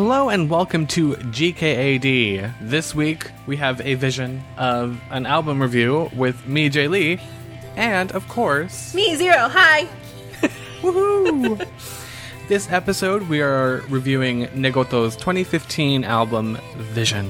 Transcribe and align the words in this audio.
Hello 0.00 0.28
and 0.28 0.48
welcome 0.48 0.86
to 0.94 1.14
GKAD. 1.14 2.52
This 2.60 2.94
week 2.94 3.32
we 3.48 3.56
have 3.56 3.80
a 3.80 3.94
vision 3.94 4.44
of 4.56 5.00
an 5.10 5.26
album 5.26 5.60
review 5.60 6.08
with 6.14 6.46
me, 6.46 6.68
Jay 6.68 6.86
Lee, 6.86 7.18
and 7.74 8.12
of 8.12 8.28
course, 8.28 8.94
Me, 8.94 9.16
Zero. 9.16 9.48
Hi. 9.48 9.88
woohoo! 10.82 11.66
this 12.46 12.70
episode 12.70 13.28
we 13.28 13.40
are 13.40 13.82
reviewing 13.88 14.42
Negoto's 14.54 15.16
2015 15.16 16.04
album 16.04 16.58
Vision. 16.76 17.28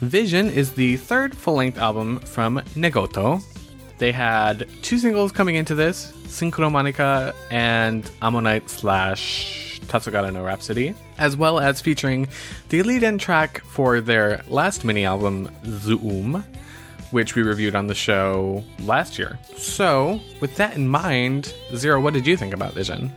Vision 0.00 0.48
is 0.48 0.72
the 0.72 0.96
third 0.96 1.36
full 1.36 1.56
length 1.56 1.76
album 1.76 2.20
from 2.20 2.56
Negoto. 2.74 3.42
They 3.98 4.12
had 4.12 4.66
two 4.80 4.96
singles 4.96 5.30
coming 5.30 5.56
into 5.56 5.74
this 5.74 6.10
Synchromanica 6.24 7.34
and 7.50 8.10
Ammonite 8.22 8.70
slash 8.70 9.78
Tasogare 9.80 10.32
no 10.32 10.42
Rhapsody, 10.42 10.94
as 11.18 11.36
well 11.36 11.60
as 11.60 11.82
featuring 11.82 12.28
the 12.70 12.82
lead 12.82 13.02
in 13.02 13.18
track 13.18 13.62
for 13.64 14.00
their 14.00 14.42
last 14.48 14.86
mini 14.86 15.04
album, 15.04 15.50
Zoom, 15.66 16.44
which 17.10 17.34
we 17.34 17.42
reviewed 17.42 17.74
on 17.74 17.86
the 17.86 17.94
show 17.94 18.64
last 18.78 19.18
year. 19.18 19.38
So, 19.58 20.18
with 20.40 20.56
that 20.56 20.76
in 20.76 20.88
mind, 20.88 21.52
Zero, 21.74 22.00
what 22.00 22.14
did 22.14 22.26
you 22.26 22.38
think 22.38 22.54
about 22.54 22.72
Vision? 22.72 23.12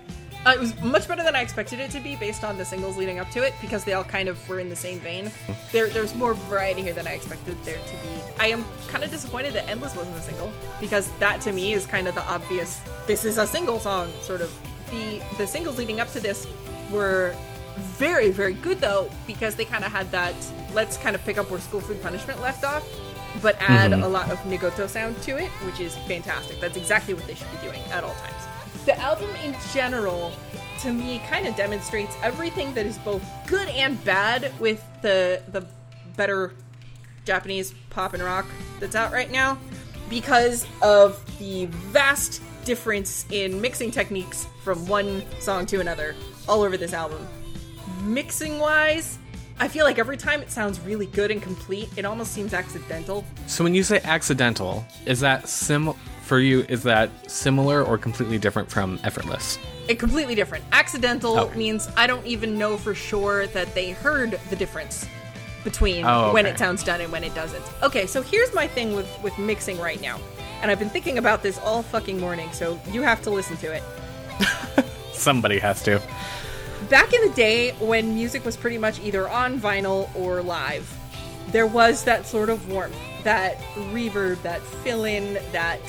Uh, 0.45 0.51
it 0.51 0.59
was 0.59 0.79
much 0.81 1.07
better 1.07 1.23
than 1.23 1.35
I 1.35 1.41
expected 1.41 1.79
it 1.79 1.89
to 1.91 2.01
be 2.01 2.15
based 2.17 2.43
on 2.43 2.57
the 2.57 2.65
singles 2.65 2.97
leading 2.97 3.19
up 3.19 3.29
to 3.31 3.43
it 3.43 3.53
because 3.61 3.85
they 3.85 3.93
all 3.93 4.03
kind 4.03 4.27
of 4.27 4.47
were 4.49 4.59
in 4.59 4.69
the 4.69 4.75
same 4.75 4.99
vein. 4.99 5.31
There, 5.71 5.87
there's 5.87 6.13
more 6.15 6.33
variety 6.33 6.81
here 6.81 6.93
than 6.93 7.07
I 7.07 7.13
expected 7.13 7.55
there 7.63 7.77
to 7.77 7.91
be. 7.91 8.21
I 8.39 8.47
am 8.47 8.65
kind 8.89 9.03
of 9.03 9.09
disappointed 9.09 9.53
that 9.53 9.69
Endless 9.69 9.95
wasn't 9.95 10.17
a 10.17 10.21
single 10.21 10.51
because 10.81 11.09
that 11.19 11.39
to 11.41 11.53
me 11.53 11.73
is 11.73 11.85
kind 11.85 12.07
of 12.07 12.15
the 12.15 12.23
obvious. 12.23 12.81
This 13.07 13.23
is 13.23 13.37
a 13.37 13.47
single 13.47 13.79
song, 13.79 14.11
sort 14.21 14.41
of. 14.41 14.51
The 14.91 15.21
the 15.37 15.47
singles 15.47 15.77
leading 15.77 15.99
up 15.99 16.09
to 16.11 16.19
this 16.19 16.45
were 16.91 17.35
very 17.97 18.29
very 18.29 18.53
good 18.53 18.79
though 18.79 19.09
because 19.25 19.55
they 19.55 19.65
kind 19.65 19.83
of 19.83 19.91
had 19.91 20.11
that 20.11 20.35
let's 20.73 20.97
kind 20.97 21.15
of 21.15 21.23
pick 21.23 21.37
up 21.37 21.49
where 21.49 21.59
School 21.59 21.81
Food 21.81 22.01
Punishment 22.01 22.41
left 22.41 22.63
off, 22.63 22.87
but 23.41 23.55
add 23.59 23.93
a 23.93 24.07
lot 24.07 24.29
of 24.29 24.37
Negoto 24.39 24.87
sound 24.87 25.19
to 25.23 25.37
it, 25.37 25.49
which 25.65 25.79
is 25.79 25.95
fantastic. 26.07 26.59
That's 26.59 26.77
exactly 26.77 27.13
what 27.13 27.25
they 27.27 27.33
should 27.33 27.51
be 27.51 27.67
doing 27.67 27.81
at 27.91 28.03
all 28.03 28.13
times. 28.15 28.52
The 28.85 28.99
album 28.99 29.29
in 29.43 29.55
general, 29.73 30.33
to 30.81 30.91
me, 30.91 31.21
kind 31.29 31.47
of 31.47 31.55
demonstrates 31.55 32.15
everything 32.21 32.73
that 32.73 32.85
is 32.85 32.97
both 32.99 33.23
good 33.47 33.69
and 33.69 34.03
bad 34.03 34.51
with 34.59 34.85
the 35.01 35.41
the 35.51 35.65
better 36.17 36.53
Japanese 37.25 37.73
pop 37.89 38.13
and 38.13 38.21
rock 38.21 38.45
that's 38.79 38.95
out 38.95 39.11
right 39.11 39.31
now, 39.31 39.57
because 40.09 40.67
of 40.81 41.23
the 41.39 41.65
vast 41.67 42.41
difference 42.65 43.25
in 43.31 43.59
mixing 43.61 43.91
techniques 43.91 44.47
from 44.63 44.85
one 44.87 45.23
song 45.39 45.65
to 45.67 45.79
another 45.79 46.15
all 46.47 46.61
over 46.61 46.77
this 46.77 46.93
album. 46.93 47.25
Mixing 48.03 48.59
wise, 48.59 49.17
I 49.59 49.67
feel 49.67 49.85
like 49.85 49.97
every 49.97 50.17
time 50.17 50.41
it 50.41 50.51
sounds 50.51 50.79
really 50.81 51.05
good 51.05 51.31
and 51.31 51.41
complete, 51.41 51.89
it 51.95 52.05
almost 52.05 52.33
seems 52.33 52.53
accidental. 52.53 53.23
So, 53.47 53.63
when 53.63 53.73
you 53.73 53.83
say 53.83 54.01
accidental, 54.03 54.85
is 55.05 55.21
that 55.21 55.47
sim 55.47 55.93
for 56.33 56.39
you? 56.39 56.65
Is 56.67 56.81
that 56.81 57.11
similar 57.29 57.83
or 57.83 57.95
completely 57.95 58.39
different 58.39 58.67
from 58.71 58.99
effortless? 59.03 59.59
it 59.87 59.99
completely 59.99 60.33
different. 60.33 60.65
Accidental 60.71 61.37
Okay. 61.37 61.55
means 61.59 61.87
I 61.95 62.07
don't 62.07 62.25
even 62.25 62.57
know 62.57 62.75
for 62.75 62.95
sure 62.95 63.45
that 63.47 63.75
they 63.75 63.91
heard 63.91 64.39
the 64.49 64.55
difference 64.55 65.05
between 65.63 66.05
Oh, 66.05 66.33
when 66.33 66.47
it 66.47 66.57
sounds 66.57 66.83
done 66.83 67.01
and 67.01 67.11
when 67.11 67.23
it 67.23 67.35
doesn't. 67.35 67.63
Okay, 67.83 68.07
so 68.07 68.23
here's 68.23 68.51
my 68.51 68.65
thing 68.65 68.95
with 68.95 69.07
with 69.21 69.37
mixing 69.37 69.77
right 69.79 70.01
now. 70.01 70.19
And 70.63 70.71
I've 70.71 70.79
been 70.79 70.89
thinking 70.89 71.19
about 71.19 71.43
this 71.43 71.59
all 71.59 71.83
fucking 71.83 72.19
morning, 72.19 72.51
so 72.51 72.79
you 72.91 73.03
have 73.03 73.21
to 73.23 73.29
listen 73.29 73.55
to 73.57 73.71
it. 73.71 73.83
Somebody 75.13 75.59
has 75.59 75.83
to. 75.83 76.01
Back 76.89 77.13
in 77.13 77.21
the 77.29 77.35
day 77.35 77.73
when 77.79 78.15
music 78.15 78.43
was 78.43 78.57
pretty 78.57 78.79
much 78.79 78.99
either 79.01 79.29
on 79.29 79.59
vinyl 79.59 80.09
or 80.15 80.41
live, 80.41 80.91
there 81.51 81.67
was 81.67 82.05
that 82.05 82.25
sort 82.25 82.49
of 82.49 82.69
warmth, 82.71 82.97
that 83.23 83.59
reverb, 83.93 84.41
that 84.41 84.61
fill 84.83 85.03
in, 85.03 85.35
that 85.51 85.79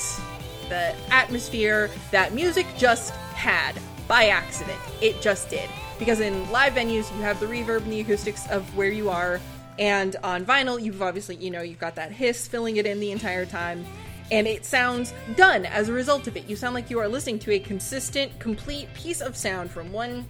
the 0.68 0.94
atmosphere 1.10 1.90
that 2.10 2.34
music 2.34 2.66
just 2.76 3.12
had 3.34 3.78
by 4.08 4.26
accident. 4.26 4.78
It 5.00 5.20
just 5.20 5.48
did. 5.48 5.68
Because 5.98 6.20
in 6.20 6.50
live 6.50 6.74
venues, 6.74 7.14
you 7.16 7.22
have 7.22 7.40
the 7.40 7.46
reverb 7.46 7.82
and 7.82 7.92
the 7.92 8.00
acoustics 8.00 8.48
of 8.50 8.76
where 8.76 8.90
you 8.90 9.10
are, 9.10 9.40
and 9.78 10.16
on 10.22 10.44
vinyl, 10.44 10.80
you've 10.80 11.02
obviously, 11.02 11.36
you 11.36 11.50
know, 11.50 11.62
you've 11.62 11.78
got 11.78 11.96
that 11.96 12.12
hiss 12.12 12.46
filling 12.46 12.76
it 12.76 12.86
in 12.86 13.00
the 13.00 13.10
entire 13.10 13.46
time, 13.46 13.84
and 14.30 14.46
it 14.46 14.64
sounds 14.64 15.12
done 15.36 15.66
as 15.66 15.88
a 15.88 15.92
result 15.92 16.26
of 16.26 16.36
it. 16.36 16.48
You 16.48 16.56
sound 16.56 16.74
like 16.74 16.90
you 16.90 16.98
are 16.98 17.08
listening 17.08 17.38
to 17.40 17.52
a 17.52 17.58
consistent, 17.58 18.38
complete 18.38 18.92
piece 18.94 19.20
of 19.20 19.36
sound 19.36 19.70
from 19.70 19.92
one 19.92 20.26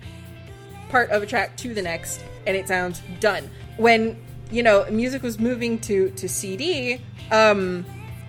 part 0.89 1.11
of 1.11 1.23
a 1.23 1.27
track 1.27 1.57
to 1.57 1.75
the 1.75 1.83
next 1.83 2.23
and 2.47 2.57
it 2.57 2.69
sounds 2.69 3.03
done 3.21 3.51
when 3.77 4.17
you 4.51 4.63
know 4.63 4.87
music 4.91 5.23
was 5.23 5.39
moving 5.39 5.79
to 5.79 6.11
to 6.11 6.29
cd 6.29 7.01
um 7.31 7.85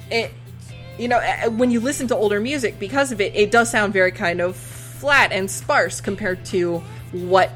it 0.10 0.32
you 0.98 1.08
know 1.08 1.20
when 1.52 1.72
you 1.72 1.80
listen 1.80 2.08
to 2.08 2.16
older 2.16 2.40
music 2.40 2.80
because 2.80 3.12
of 3.12 3.22
it 3.22 3.36
it 3.36 3.52
does 3.52 3.70
sound 3.70 3.94
very 3.94 4.12
kind 4.12 4.42
of 4.42 4.56
flat 4.56 5.32
and 5.32 5.50
sparse 5.50 6.02
compared 6.02 6.44
to 6.46 6.80
what 7.12 7.52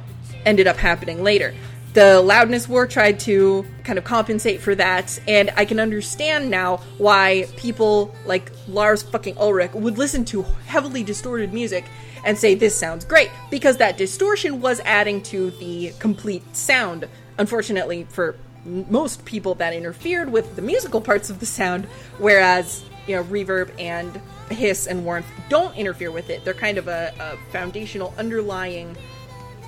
ended 0.46 0.68
up 0.68 0.78
happening 0.78 1.24
later 1.24 1.54
the 1.94 2.22
loudness 2.22 2.68
war 2.68 2.86
tried 2.86 3.20
to 3.20 3.66
kind 3.84 3.98
of 3.98 4.04
compensate 4.04 4.62
for 4.62 4.76
that 4.76 5.20
and 5.28 5.52
i 5.58 5.66
can 5.66 5.80
understand 5.80 6.50
now 6.50 6.78
why 6.98 7.46
people 7.58 8.14
like 8.26 8.52
lars 8.68 9.02
fucking 9.04 9.38
ulrich 9.38 9.72
would 9.74 9.98
listen 9.98 10.24
to 10.24 10.44
heavily 10.68 11.04
distorted 11.04 11.54
music 11.54 11.86
and 12.26 12.38
say 12.38 12.56
this 12.56 12.76
sounds 12.76 13.06
great 13.06 13.32
because 13.50 13.78
that 13.78 13.98
distortion 13.98 14.62
was 14.62 14.80
adding 14.82 15.22
to 15.24 15.52
the 15.52 15.94
complete 16.00 16.56
sound. 16.56 17.08
Unfortunately, 17.38 18.06
for 18.10 18.36
most 18.66 19.26
people, 19.26 19.56
that 19.56 19.74
interfered 19.74 20.32
with 20.32 20.56
the 20.56 20.62
musical 20.62 21.02
parts 21.02 21.30
of 21.30 21.40
the 21.40 21.46
sound, 21.46 21.86
whereas 22.18 22.84
you 23.09 23.16
know 23.16 23.24
reverb 23.24 23.72
and 23.80 24.22
hiss 24.52 24.86
and 24.86 25.03
warmth 25.03 25.25
don't 25.50 25.75
interfere 25.75 26.12
with 26.12 26.30
it. 26.30 26.46
They're 26.46 26.53
kind 26.53 26.78
of 26.78 26.88
a, 26.88 27.12
a 27.20 27.52
foundational 27.52 28.14
underlying 28.18 28.96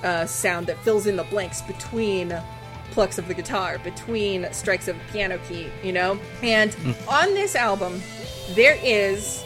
uh, 0.04 0.26
sound 0.26 0.68
that 0.68 0.78
fills 0.78 1.06
in 1.06 1.16
the 1.16 1.24
blanks 1.24 1.60
between 1.62 2.34
plucks 2.92 3.18
of 3.18 3.26
the 3.26 3.34
guitar, 3.34 3.78
between 3.78 4.46
strikes 4.52 4.86
of 4.86 4.96
the 4.96 5.04
piano 5.12 5.38
key, 5.48 5.68
you 5.82 5.92
know? 5.92 6.18
And 6.42 6.76
on 7.08 7.34
this 7.34 7.56
album, 7.56 8.00
there 8.50 8.78
is 8.82 9.44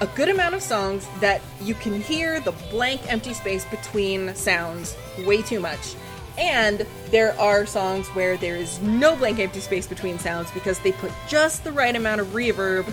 a 0.00 0.06
good 0.08 0.28
amount 0.28 0.54
of 0.54 0.62
songs 0.62 1.06
that 1.20 1.40
you 1.60 1.74
can 1.74 2.00
hear 2.00 2.40
the 2.40 2.52
blank 2.70 3.00
empty 3.12 3.34
space 3.34 3.64
between 3.66 4.34
sounds 4.34 4.96
way 5.26 5.42
too 5.42 5.60
much. 5.60 5.94
And 6.38 6.86
there 7.10 7.38
are 7.38 7.66
songs 7.66 8.08
where 8.08 8.36
there 8.38 8.56
is 8.56 8.80
no 8.80 9.14
blank 9.14 9.38
empty 9.38 9.60
space 9.60 9.86
between 9.86 10.18
sounds 10.18 10.50
because 10.52 10.78
they 10.78 10.92
put 10.92 11.12
just 11.28 11.64
the 11.64 11.72
right 11.72 11.94
amount 11.94 12.22
of 12.22 12.28
reverb 12.28 12.90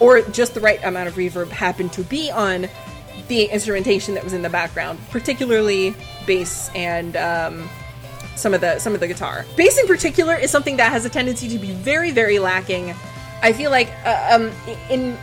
or 0.00 0.22
just 0.22 0.54
the 0.54 0.60
right 0.60 0.82
amount 0.82 1.08
of 1.08 1.14
reverb 1.14 1.50
happened 1.50 1.92
to 1.92 2.02
be 2.02 2.30
on 2.30 2.68
the 3.28 3.44
instrumentation 3.44 4.14
that 4.14 4.24
was 4.24 4.32
in 4.32 4.42
the 4.42 4.50
background, 4.50 4.98
particularly 5.10 5.94
bass 6.26 6.70
and 6.74 7.16
um, 7.16 7.68
some 8.34 8.54
of 8.54 8.60
the 8.60 8.78
some 8.78 8.94
of 8.94 9.00
the 9.00 9.06
guitar. 9.06 9.44
Bass 9.56 9.78
in 9.78 9.86
particular 9.86 10.34
is 10.34 10.50
something 10.50 10.78
that 10.78 10.90
has 10.90 11.04
a 11.04 11.10
tendency 11.10 11.48
to 11.48 11.58
be 11.58 11.72
very 11.72 12.10
very 12.10 12.38
lacking. 12.38 12.94
I 13.42 13.52
feel 13.52 13.70
like 13.70 13.92
uh, 14.04 14.30
um, 14.32 14.50
in 14.90 15.16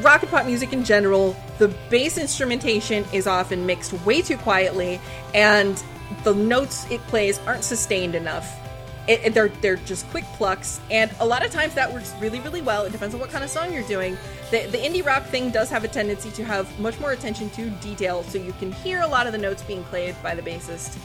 rock 0.00 0.22
and 0.22 0.30
pop 0.30 0.46
music 0.46 0.72
in 0.72 0.84
general, 0.84 1.36
the 1.58 1.68
bass 1.90 2.18
instrumentation 2.18 3.04
is 3.12 3.26
often 3.26 3.66
mixed 3.66 3.92
way 4.04 4.22
too 4.22 4.36
quietly, 4.38 5.00
and 5.34 5.82
the 6.24 6.34
notes 6.34 6.86
it 6.90 7.00
plays 7.02 7.38
aren't 7.40 7.64
sustained 7.64 8.14
enough. 8.14 8.60
It, 9.08 9.20
it- 9.24 9.34
they're 9.34 9.48
they're 9.60 9.76
just 9.76 10.08
quick 10.10 10.24
plucks, 10.34 10.80
and 10.90 11.10
a 11.20 11.26
lot 11.26 11.44
of 11.44 11.50
times 11.50 11.74
that 11.74 11.92
works 11.92 12.12
really 12.20 12.40
really 12.40 12.62
well. 12.62 12.84
It 12.84 12.92
depends 12.92 13.14
on 13.14 13.20
what 13.20 13.30
kind 13.30 13.44
of 13.44 13.50
song 13.50 13.72
you're 13.72 13.82
doing. 13.88 14.16
The 14.50 14.66
the 14.66 14.78
indie 14.78 15.04
rock 15.04 15.24
thing 15.26 15.50
does 15.50 15.70
have 15.70 15.84
a 15.84 15.88
tendency 15.88 16.30
to 16.32 16.44
have 16.44 16.66
much 16.80 16.98
more 17.00 17.12
attention 17.12 17.50
to 17.50 17.70
detail, 17.70 18.22
so 18.24 18.38
you 18.38 18.52
can 18.54 18.72
hear 18.72 19.00
a 19.02 19.06
lot 19.06 19.26
of 19.26 19.32
the 19.32 19.38
notes 19.38 19.62
being 19.62 19.84
played 19.84 20.14
by 20.22 20.34
the 20.34 20.42
bassist. 20.42 20.98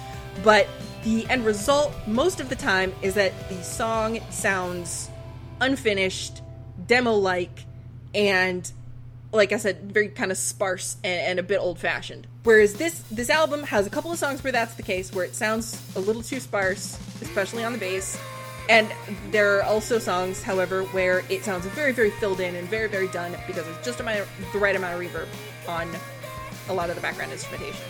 But 0.44 0.68
the 1.04 1.28
end 1.30 1.46
result, 1.46 1.94
most 2.08 2.40
of 2.40 2.50
the 2.50 2.56
time, 2.56 2.94
is 3.02 3.16
that 3.16 3.34
the 3.50 3.62
song 3.64 4.20
sounds 4.30 5.10
unfinished, 5.60 6.42
demo 6.88 7.14
like, 7.14 7.66
and 8.16 8.72
like 9.32 9.52
I 9.52 9.58
said, 9.58 9.92
very 9.92 10.10
kind 10.10 10.32
of 10.32 10.38
sparse 10.38 10.98
and, 11.04 11.22
and 11.22 11.40
a 11.40 11.44
bit 11.44 11.60
old 11.60 11.80
fashioned. 11.80 12.28
Whereas 12.44 12.74
this 12.74 13.04
this 13.12 13.30
album 13.30 13.64
has 13.64 13.86
a 13.86 13.90
couple 13.90 14.12
of 14.12 14.18
songs 14.18 14.44
where 14.44 14.52
that's 14.52 14.74
the 14.74 14.84
case, 14.84 15.14
where 15.14 15.26
it 15.26 15.36
sounds 15.36 15.80
a 15.96 16.00
little 16.00 16.24
too 16.24 16.40
sparse, 16.40 16.98
especially 17.22 17.64
on 17.64 17.72
the 17.72 17.78
bass, 17.78 18.18
And 18.70 18.92
there 19.32 19.58
are 19.58 19.64
also 19.64 20.00
songs, 20.00 20.42
however, 20.42 20.84
where 20.86 21.24
it 21.30 21.44
sounds 21.44 21.66
very, 21.66 21.92
very 21.92 22.12
filled 22.12 22.40
in 22.40 22.56
and 22.56 22.68
very, 22.70 22.88
very 22.88 23.08
done 23.10 23.36
because 23.48 23.68
it's 23.68 23.86
just 23.86 24.00
amount 24.00 24.28
the 24.54 24.60
right 24.60 24.76
amount 24.76 24.94
of 24.94 25.02
reverb 25.02 25.28
on 25.68 25.90
a 26.70 26.74
lot 26.74 26.90
of 26.90 26.96
the 26.96 27.02
background 27.02 27.32
instrumentation. 27.32 27.82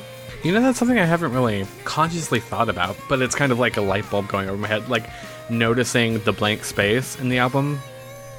You 0.44 0.52
know, 0.54 0.62
that's 0.62 0.80
something 0.80 0.98
I 0.98 1.06
haven't 1.06 1.34
really 1.34 1.68
consciously 1.84 2.40
thought 2.40 2.68
about, 2.68 2.98
but 3.08 3.22
it's 3.22 3.36
kind 3.36 3.52
of 3.52 3.60
like 3.60 3.78
a 3.78 3.82
light 3.82 4.10
bulb 4.10 4.28
going 4.28 4.50
over 4.50 4.58
my 4.58 4.68
head. 4.68 4.90
Like 4.90 5.08
noticing 5.50 6.20
the 6.24 6.32
blank 6.32 6.64
space 6.64 7.20
in 7.20 7.30
the 7.30 7.38
album 7.38 7.80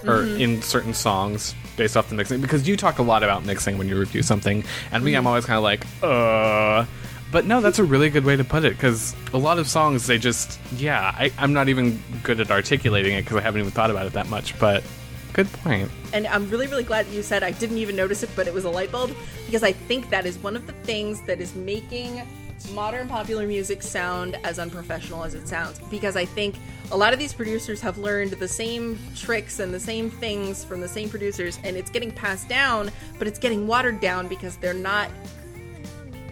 or 0.05 0.23
mm-hmm. 0.23 0.41
in 0.41 0.63
certain 0.63 0.95
songs 0.95 1.55
based 1.77 1.97
off 1.97 2.09
the 2.09 2.15
mixing. 2.15 2.41
Because 2.41 2.67
you 2.69 2.77
talk 2.77 2.99
a 2.99 3.03
lot 3.03 3.23
about 3.23 3.45
mixing 3.45 3.79
when 3.79 3.89
you 3.89 3.99
review 3.99 4.23
something, 4.23 4.65
and 4.91 5.05
me, 5.05 5.15
I'm 5.15 5.27
always 5.27 5.45
kind 5.45 5.57
of 5.57 5.63
like, 5.63 5.87
uh. 6.03 6.87
But 7.31 7.47
no, 7.47 7.63
that's 7.63 7.79
a 7.79 7.85
really 7.85 8.11
good 8.11 8.27
way 8.27 8.37
to 8.37 8.45
put 8.45 8.63
it 8.67 8.75
because 8.75 9.17
a 9.33 9.39
lot 9.39 9.59
of 9.59 9.67
songs, 9.67 10.07
they 10.07 10.19
just, 10.19 10.61
yeah, 10.77 11.15
I, 11.17 11.33
I'm 11.39 11.55
not 11.55 11.71
even 11.71 11.99
good 12.23 12.41
at 12.41 12.51
articulating 12.51 13.15
it 13.15 13.23
because 13.23 13.39
I 13.39 13.41
haven't 13.41 13.61
even 13.63 13.73
thought 13.73 13.91
about 13.91 14.05
it 14.05 14.13
that 14.13 14.29
much, 14.29 14.59
but 14.59 14.85
good 15.33 15.51
point. 15.51 15.91
And 16.13 16.27
I'm 16.27 16.51
really, 16.51 16.67
really 16.67 16.85
glad 16.85 17.07
that 17.07 17.13
you 17.13 17.23
said 17.23 17.43
I 17.43 17.53
didn't 17.53 17.79
even 17.79 17.97
notice 17.97 18.23
it, 18.23 18.29
but 18.37 18.47
it 18.47 18.53
was 18.53 18.67
a 18.67 18.71
light 18.71 18.93
bulb 18.93 19.17
because 19.47 19.63
I 19.63 19.73
think 19.73 20.11
that 20.11 20.27
is 20.27 20.37
one 20.39 20.57
of 20.57 20.67
the 20.67 20.75
things 20.85 21.23
that 21.23 21.41
is 21.41 21.55
making 21.55 22.21
modern 22.71 23.09
popular 23.09 23.47
music 23.47 23.83
sound 23.83 24.39
as 24.45 24.59
unprofessional 24.59 25.25
as 25.25 25.35
it 25.35 25.49
sounds. 25.49 25.79
Because 25.91 26.17
I 26.17 26.25
think 26.25 26.57
a 26.91 26.97
lot 26.97 27.13
of 27.13 27.19
these 27.19 27.33
producers 27.33 27.81
have 27.81 27.99
learned 27.99 28.33
the 28.33 28.49
same 28.49 28.99
tricks 29.17 29.59
and 29.59 29.73
the 29.73 29.81
same 29.81 30.11
things 30.11 30.65
from 30.65 30.81
the 30.81 30.89
same 30.89 31.09
producers, 31.09 31.59
and 31.65 31.77
it's 31.77 31.91
getting 31.91 32.11
passed 32.11 32.49
down, 32.49 32.91
but 33.19 33.27
it's 33.27 33.39
getting 33.39 33.67
watered 33.67 34.01
down 34.01 34.29
because 34.29 34.57
they're 34.57 34.75
not 34.75 35.11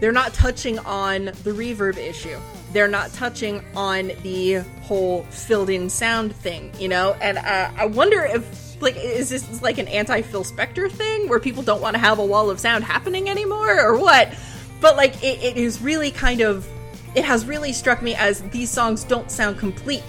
they're 0.01 0.11
not 0.11 0.33
touching 0.33 0.79
on 0.79 1.25
the 1.25 1.51
reverb 1.51 1.95
issue. 1.97 2.39
They're 2.73 2.87
not 2.87 3.13
touching 3.13 3.63
on 3.75 4.11
the 4.23 4.63
whole 4.81 5.23
filled 5.25 5.69
in 5.69 5.91
sound 5.91 6.35
thing, 6.35 6.71
you 6.79 6.87
know? 6.87 7.15
And 7.21 7.37
uh, 7.37 7.71
I 7.77 7.85
wonder 7.85 8.23
if, 8.23 8.81
like, 8.81 8.95
is 8.97 9.29
this 9.29 9.61
like 9.61 9.77
an 9.77 9.87
anti 9.87 10.23
Phil 10.23 10.43
Spector 10.43 10.89
thing 10.89 11.29
where 11.29 11.39
people 11.39 11.61
don't 11.61 11.81
want 11.81 11.93
to 11.95 11.99
have 11.99 12.17
a 12.17 12.25
wall 12.25 12.49
of 12.49 12.59
sound 12.59 12.83
happening 12.83 13.29
anymore 13.29 13.79
or 13.79 13.95
what? 13.95 14.33
But, 14.81 14.97
like, 14.97 15.23
it, 15.23 15.41
it 15.41 15.57
is 15.57 15.81
really 15.81 16.11
kind 16.11 16.41
of, 16.41 16.67
it 17.15 17.23
has 17.23 17.45
really 17.45 17.71
struck 17.71 18.01
me 18.01 18.15
as 18.15 18.41
these 18.49 18.69
songs 18.69 19.03
don't 19.03 19.31
sound 19.31 19.57
complete 19.57 20.03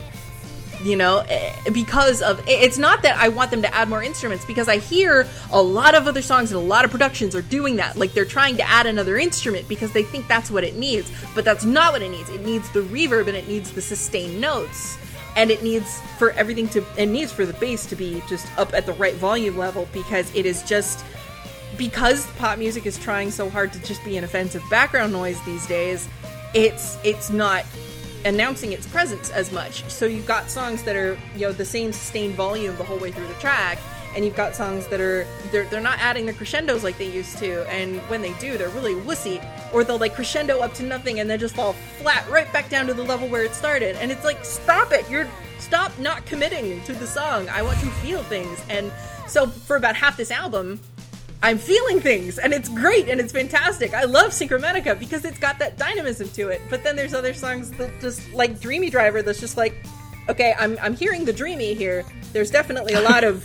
you 0.82 0.96
know 0.96 1.18
eh, 1.28 1.52
because 1.72 2.22
of 2.22 2.42
it's 2.48 2.76
not 2.76 3.02
that 3.02 3.16
i 3.18 3.28
want 3.28 3.52
them 3.52 3.62
to 3.62 3.72
add 3.72 3.88
more 3.88 4.02
instruments 4.02 4.44
because 4.44 4.68
i 4.68 4.78
hear 4.78 5.28
a 5.52 5.62
lot 5.62 5.94
of 5.94 6.08
other 6.08 6.22
songs 6.22 6.50
and 6.50 6.60
a 6.60 6.64
lot 6.64 6.84
of 6.84 6.90
productions 6.90 7.34
are 7.34 7.42
doing 7.42 7.76
that. 7.76 7.96
Like 7.96 8.12
they're 8.12 8.24
trying 8.24 8.56
to 8.56 8.68
add 8.68 8.86
another 8.86 9.18
instrument 9.18 9.68
because 9.68 9.92
they 9.92 10.02
think 10.02 10.26
that's 10.26 10.50
what 10.50 10.64
it 10.64 10.76
needs 10.76 11.12
but 11.34 11.44
that's 11.44 11.64
not 11.64 11.92
what 11.92 12.02
it 12.02 12.10
needs. 12.10 12.30
It 12.30 12.44
needs 12.44 12.68
the 12.70 12.80
reverb 12.80 13.28
and 13.28 13.36
it 13.36 13.48
needs 13.48 13.70
the 13.72 13.82
sustained 13.82 14.40
notes. 14.40 14.98
And 15.34 15.50
it 15.50 15.62
needs 15.62 16.00
for 16.18 16.32
everything 16.32 16.68
to 16.70 16.84
it 16.98 17.06
needs 17.06 17.32
for 17.32 17.46
the 17.46 17.54
bass 17.54 17.86
to 17.86 17.96
be 17.96 18.22
just 18.28 18.46
up 18.58 18.74
at 18.74 18.84
the 18.84 18.92
right 18.94 19.14
volume 19.14 19.56
level 19.56 19.88
because 19.92 20.34
it 20.34 20.44
is 20.44 20.62
just 20.62 21.04
because 21.76 22.26
pop 22.32 22.58
music 22.58 22.86
is 22.86 22.98
trying 22.98 23.30
so 23.30 23.48
hard 23.48 23.72
to 23.72 23.82
just 23.82 24.04
be 24.04 24.16
an 24.16 24.24
offensive 24.24 24.62
background 24.70 25.12
noise 25.12 25.40
these 25.44 25.66
days 25.66 26.08
it's 26.54 26.98
it's 27.04 27.30
not 27.30 27.64
announcing 28.24 28.72
its 28.72 28.86
presence 28.86 29.30
as 29.30 29.50
much. 29.52 29.84
So 29.90 30.06
you've 30.06 30.26
got 30.26 30.50
songs 30.50 30.82
that 30.84 30.96
are, 30.96 31.18
you 31.34 31.40
know, 31.40 31.52
the 31.52 31.64
same 31.64 31.92
sustained 31.92 32.34
volume 32.34 32.76
the 32.76 32.84
whole 32.84 32.98
way 32.98 33.10
through 33.10 33.26
the 33.26 33.34
track, 33.34 33.78
and 34.14 34.24
you've 34.24 34.36
got 34.36 34.54
songs 34.54 34.86
that 34.88 35.00
are 35.00 35.26
they're 35.50 35.64
they're 35.64 35.80
not 35.80 35.98
adding 35.98 36.26
the 36.26 36.32
crescendos 36.32 36.84
like 36.84 36.98
they 36.98 37.10
used 37.10 37.38
to, 37.38 37.68
and 37.70 38.00
when 38.02 38.22
they 38.22 38.32
do, 38.34 38.56
they're 38.58 38.68
really 38.70 38.94
wussy, 38.94 39.44
or 39.72 39.84
they'll 39.84 39.98
like 39.98 40.14
crescendo 40.14 40.60
up 40.60 40.74
to 40.74 40.82
nothing 40.82 41.20
and 41.20 41.28
then 41.28 41.38
just 41.38 41.56
fall 41.56 41.72
flat 42.00 42.28
right 42.28 42.52
back 42.52 42.68
down 42.68 42.86
to 42.86 42.94
the 42.94 43.02
level 43.02 43.28
where 43.28 43.42
it 43.42 43.54
started. 43.54 43.96
And 43.96 44.12
it's 44.12 44.24
like, 44.24 44.44
stop 44.44 44.92
it! 44.92 45.08
You're 45.10 45.28
stop 45.58 45.96
not 45.98 46.26
committing 46.26 46.82
to 46.82 46.92
the 46.92 47.06
song. 47.06 47.48
I 47.48 47.62
want 47.62 47.78
to 47.80 47.86
feel 47.86 48.22
things. 48.24 48.62
And 48.68 48.92
so 49.26 49.46
for 49.46 49.76
about 49.76 49.96
half 49.96 50.16
this 50.16 50.30
album, 50.30 50.80
I'm 51.42 51.58
feeling 51.58 51.98
things, 52.00 52.38
and 52.38 52.52
it's 52.52 52.68
great 52.68 53.08
and 53.08 53.20
it's 53.20 53.32
fantastic. 53.32 53.94
I 53.94 54.04
love 54.04 54.30
Synchromanica 54.30 54.96
because 54.96 55.24
it's 55.24 55.40
got 55.40 55.58
that 55.58 55.76
dynamism 55.76 56.28
to 56.30 56.48
it. 56.48 56.62
But 56.70 56.84
then 56.84 56.94
there's 56.94 57.14
other 57.14 57.34
songs 57.34 57.72
that 57.72 58.00
just 58.00 58.32
like 58.32 58.60
Dreamy 58.60 58.90
Driver 58.90 59.22
that's 59.22 59.40
just 59.40 59.56
like, 59.56 59.74
okay, 60.28 60.54
I'm 60.58 60.78
I'm 60.80 60.94
hearing 60.94 61.24
the 61.24 61.32
dreamy 61.32 61.74
here. 61.74 62.04
There's 62.32 62.50
definitely 62.50 62.94
a 62.94 63.00
lot 63.10 63.24
of 63.24 63.42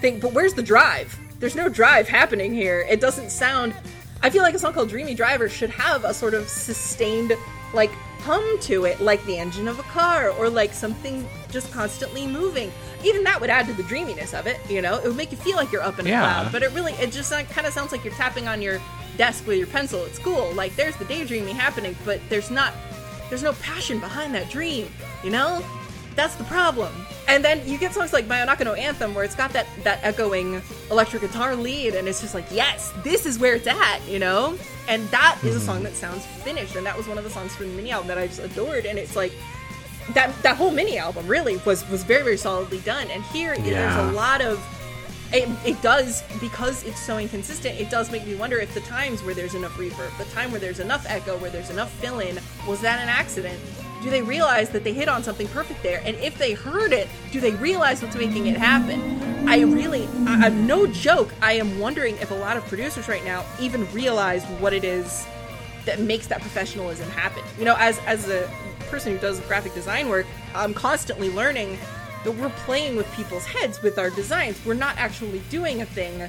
thing, 0.00 0.20
but 0.20 0.34
where's 0.34 0.52
the 0.52 0.62
drive? 0.62 1.18
There's 1.38 1.56
no 1.56 1.70
drive 1.70 2.06
happening 2.06 2.52
here. 2.52 2.86
It 2.88 3.00
doesn't 3.00 3.30
sound. 3.30 3.74
I 4.22 4.28
feel 4.28 4.42
like 4.42 4.54
a 4.54 4.58
song 4.58 4.74
called 4.74 4.90
Dreamy 4.90 5.14
Driver 5.14 5.48
should 5.48 5.70
have 5.70 6.04
a 6.04 6.12
sort 6.12 6.34
of 6.34 6.48
sustained 6.48 7.32
like 7.72 7.92
hum 8.20 8.58
to 8.62 8.84
it, 8.84 9.00
like 9.00 9.24
the 9.26 9.38
engine 9.38 9.68
of 9.68 9.78
a 9.78 9.82
car 9.84 10.30
or 10.30 10.48
like 10.50 10.72
something 10.72 11.26
just 11.50 11.72
constantly 11.72 12.26
moving. 12.26 12.70
Even 13.04 13.24
that 13.24 13.40
would 13.40 13.50
add 13.50 13.66
to 13.66 13.72
the 13.74 13.82
dreaminess 13.84 14.34
of 14.34 14.46
it, 14.46 14.58
you 14.68 14.82
know? 14.82 14.96
It 14.98 15.04
would 15.04 15.16
make 15.16 15.30
you 15.30 15.38
feel 15.38 15.56
like 15.56 15.70
you're 15.72 15.82
up 15.82 15.98
in 15.98 16.06
a 16.06 16.10
Yeah. 16.10 16.20
cloud, 16.20 16.52
but 16.52 16.62
it 16.62 16.72
really, 16.72 16.92
it 16.94 17.12
just 17.12 17.30
kind 17.32 17.66
of 17.66 17.72
sounds 17.72 17.92
like 17.92 18.04
you're 18.04 18.14
tapping 18.14 18.48
on 18.48 18.60
your 18.60 18.80
desk 19.16 19.46
with 19.46 19.58
your 19.58 19.66
pencil 19.68 20.04
at 20.04 20.14
school. 20.14 20.52
Like 20.52 20.74
there's 20.76 20.96
the 20.96 21.04
daydreaming 21.06 21.54
happening, 21.54 21.96
but 22.04 22.20
there's 22.28 22.50
not, 22.50 22.72
there's 23.28 23.42
no 23.42 23.52
passion 23.54 23.98
behind 24.00 24.34
that 24.34 24.50
dream, 24.50 24.88
you 25.22 25.30
know? 25.30 25.64
That's 26.16 26.34
the 26.34 26.44
problem. 26.44 26.92
And 27.28 27.44
then 27.44 27.60
you 27.68 27.78
get 27.78 27.92
songs 27.92 28.12
like 28.12 28.26
Mayonaka 28.26 28.64
no 28.64 28.72
Anthem 28.72 29.14
where 29.14 29.22
it's 29.22 29.34
got 29.34 29.52
that, 29.52 29.66
that 29.84 30.00
echoing 30.02 30.62
electric 30.90 31.22
guitar 31.22 31.54
lead, 31.54 31.94
and 31.94 32.08
it's 32.08 32.22
just 32.22 32.34
like, 32.34 32.46
yes, 32.50 32.92
this 33.04 33.26
is 33.26 33.38
where 33.38 33.54
it's 33.54 33.66
at, 33.66 34.00
you 34.08 34.18
know? 34.18 34.58
And 34.88 35.06
that 35.08 35.38
is 35.44 35.54
a 35.54 35.60
song 35.60 35.76
mm-hmm. 35.76 35.84
that 35.84 35.94
sounds 35.94 36.24
finished, 36.24 36.74
and 36.74 36.86
that 36.86 36.96
was 36.96 37.06
one 37.06 37.18
of 37.18 37.24
the 37.24 37.30
songs 37.30 37.54
from 37.54 37.68
the 37.68 37.74
mini 37.74 37.90
album 37.90 38.08
that 38.08 38.16
I 38.16 38.26
just 38.26 38.40
adored, 38.40 38.86
and 38.86 38.98
it's 38.98 39.14
like, 39.14 39.32
that 40.14 40.34
that 40.42 40.56
whole 40.56 40.70
mini 40.70 40.96
album 40.98 41.26
really 41.26 41.58
was 41.66 41.88
was 41.90 42.02
very 42.02 42.22
very 42.22 42.36
solidly 42.36 42.78
done. 42.80 43.10
And 43.10 43.22
here 43.24 43.56
there's 43.58 43.96
a 43.96 44.12
lot 44.12 44.40
of 44.40 44.58
it, 45.32 45.48
it 45.66 45.80
does 45.82 46.22
because 46.40 46.82
it's 46.84 47.00
so 47.00 47.18
inconsistent 47.18 47.78
it 47.78 47.90
does 47.90 48.10
make 48.10 48.26
me 48.26 48.34
wonder 48.34 48.58
if 48.58 48.72
the 48.72 48.80
times 48.80 49.22
where 49.22 49.34
there's 49.34 49.54
enough 49.54 49.76
reverb 49.76 50.16
the 50.16 50.24
time 50.32 50.50
where 50.50 50.60
there's 50.60 50.80
enough 50.80 51.04
echo 51.06 51.36
where 51.38 51.50
there's 51.50 51.68
enough 51.68 51.90
fill 52.00 52.20
in 52.20 52.38
was 52.66 52.80
that 52.80 53.02
an 53.02 53.10
accident 53.10 53.60
do 54.02 54.10
they 54.10 54.22
realize 54.22 54.70
that 54.70 54.84
they 54.84 54.92
hit 54.92 55.08
on 55.08 55.22
something 55.22 55.48
perfect 55.48 55.82
there 55.82 56.00
and 56.04 56.16
if 56.16 56.36
they 56.38 56.52
heard 56.52 56.92
it 56.92 57.08
do 57.32 57.40
they 57.40 57.54
realize 57.54 58.02
what's 58.02 58.16
making 58.16 58.46
it 58.46 58.56
happen 58.56 59.48
i 59.48 59.60
really 59.60 60.06
I, 60.26 60.46
i'm 60.46 60.66
no 60.66 60.86
joke 60.86 61.34
i 61.42 61.52
am 61.52 61.78
wondering 61.78 62.16
if 62.16 62.30
a 62.30 62.34
lot 62.34 62.56
of 62.56 62.64
producers 62.66 63.08
right 63.08 63.24
now 63.24 63.44
even 63.60 63.90
realize 63.92 64.44
what 64.60 64.72
it 64.72 64.84
is 64.84 65.26
that 65.88 66.00
makes 66.00 66.26
that 66.26 66.42
professionalism 66.42 67.08
happen. 67.10 67.42
You 67.58 67.64
know, 67.64 67.74
as 67.78 67.98
as 68.00 68.28
a 68.28 68.48
person 68.90 69.12
who 69.12 69.18
does 69.18 69.40
graphic 69.40 69.72
design 69.72 70.08
work, 70.10 70.26
I'm 70.54 70.74
constantly 70.74 71.30
learning 71.30 71.78
that 72.24 72.32
we're 72.32 72.50
playing 72.50 72.96
with 72.96 73.10
people's 73.12 73.46
heads 73.46 73.80
with 73.80 73.98
our 73.98 74.10
designs. 74.10 74.60
We're 74.66 74.74
not 74.74 74.98
actually 74.98 75.40
doing 75.48 75.80
a 75.80 75.86
thing. 75.86 76.28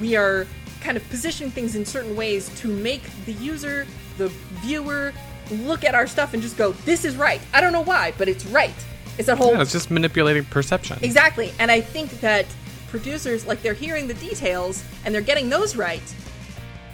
We 0.00 0.16
are 0.16 0.46
kind 0.80 0.96
of 0.96 1.06
positioning 1.10 1.50
things 1.52 1.76
in 1.76 1.84
certain 1.84 2.16
ways 2.16 2.48
to 2.60 2.68
make 2.68 3.02
the 3.26 3.32
user, 3.34 3.86
the 4.16 4.28
viewer, 4.62 5.12
look 5.50 5.84
at 5.84 5.94
our 5.94 6.06
stuff 6.06 6.34
and 6.34 6.42
just 6.42 6.56
go, 6.56 6.72
"This 6.84 7.04
is 7.04 7.16
right." 7.16 7.40
I 7.52 7.60
don't 7.60 7.72
know 7.72 7.82
why, 7.82 8.12
but 8.18 8.28
it's 8.28 8.44
right. 8.46 8.74
It's 9.18 9.28
a 9.28 9.36
whole 9.36 9.52
Yeah, 9.52 9.62
it's 9.62 9.72
just 9.72 9.90
manipulating 9.90 10.44
perception. 10.44 10.98
Exactly. 11.02 11.52
And 11.58 11.70
I 11.70 11.80
think 11.80 12.20
that 12.20 12.46
producers, 12.88 13.46
like, 13.46 13.62
they're 13.62 13.74
hearing 13.74 14.08
the 14.08 14.14
details 14.14 14.84
and 15.04 15.14
they're 15.14 15.22
getting 15.22 15.50
those 15.50 15.76
right. 15.76 16.02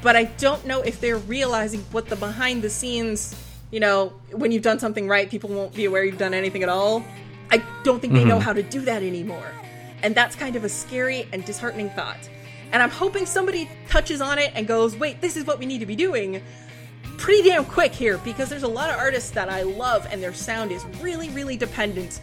But 0.03 0.17
I 0.17 0.25
don't 0.25 0.65
know 0.67 0.81
if 0.81 1.01
they're 1.01 1.19
realizing 1.19 1.81
what 1.93 2.09
the 2.09 2.17
behind 2.17 2.63
the 2.63 2.71
scenes, 2.71 3.35
you 3.71 3.81
know, 3.81 4.13
when 4.33 4.53
you've 4.53 4.63
done 4.63 4.79
something 4.79 5.09
right, 5.09 5.31
people 5.31 5.51
won't 5.51 5.75
be 5.75 5.85
aware 5.85 6.05
you've 6.05 6.19
done 6.19 6.35
anything 6.35 6.63
at 6.63 6.69
all. 6.69 7.05
I 7.51 7.63
don't 7.83 8.01
think 8.01 8.13
they 8.13 8.25
know 8.25 8.37
mm-hmm. 8.37 8.45
how 8.45 8.53
to 8.53 8.63
do 8.63 8.81
that 8.83 9.03
anymore. 9.03 9.47
And 10.03 10.15
that's 10.15 10.37
kind 10.37 10.57
of 10.57 10.65
a 10.65 10.69
scary 10.69 11.29
and 11.33 11.45
disheartening 11.45 11.91
thought. 11.91 12.29
And 12.73 12.83
I'm 12.83 12.91
hoping 12.91 13.27
somebody 13.27 13.69
touches 13.89 14.21
on 14.21 14.39
it 14.39 14.53
and 14.55 14.67
goes, 14.67 14.97
wait, 14.97 15.21
this 15.21 15.37
is 15.37 15.45
what 15.45 15.59
we 15.59 15.67
need 15.67 15.81
to 15.81 15.87
be 15.87 15.97
doing 15.97 16.43
pretty 17.21 17.47
damn 17.49 17.67
quick 17.67 17.93
here 17.93 18.17
because 18.19 18.49
there's 18.49 18.63
a 18.63 18.69
lot 18.69 18.89
of 18.89 18.97
artists 18.97 19.31
that 19.33 19.51
I 19.51 19.63
love 19.63 20.07
and 20.11 20.23
their 20.23 20.33
sound 20.33 20.73
is 20.73 20.85
really, 21.01 21.29
really 21.29 21.57
dependent 21.57 22.19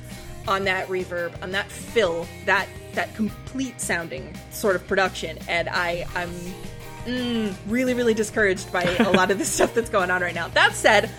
on 0.48 0.64
that 0.64 0.88
reverb, 0.88 1.42
on 1.44 1.52
that 1.52 1.72
fill, 1.72 2.28
that 2.46 2.68
that 2.94 3.14
complete 3.16 3.80
sounding 3.80 4.36
sort 4.50 4.76
of 4.76 4.88
production. 4.88 5.38
And 5.48 5.70
I, 5.70 6.08
I'm 6.16 6.32
mm, 7.06 7.54
really, 7.68 7.94
really 7.94 8.16
discouraged 8.16 8.74
by 8.74 8.84
a 8.84 9.12
lot 9.12 9.30
of 9.30 9.38
the 9.38 9.46
stuff 9.56 9.76
that's 9.76 9.90
going 9.90 10.10
on 10.10 10.22
right 10.22 10.34
now. 10.34 10.48
That 10.50 10.74
said, 10.74 11.12